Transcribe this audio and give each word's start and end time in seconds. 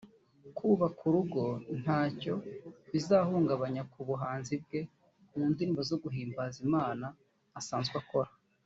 kubaka 0.57 1.01
urugo 1.09 1.41
ngo 1.51 1.71
ntacyo 1.83 2.33
bizahungabanya 2.91 3.81
ku 3.91 3.99
buhanzi 4.09 4.53
bwe 4.63 4.81
mu 5.35 5.43
ndirimbo 5.51 5.81
zo 5.89 5.95
guhimbaza 6.03 6.57
Imaa 6.67 6.91
asanzwe 7.61 7.97
akora 8.03 8.31